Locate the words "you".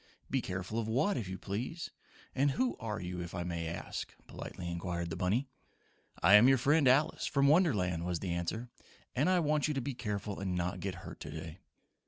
1.27-1.37, 2.99-3.21, 9.67-9.75